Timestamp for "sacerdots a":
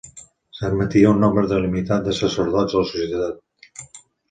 2.23-2.83